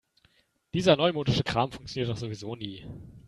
Dieser 0.73 0.95
neumodische 0.95 1.43
Kram 1.43 1.71
funktioniert 1.71 2.09
doch 2.11 2.17
sowieso 2.17 2.55
nie. 2.55 2.87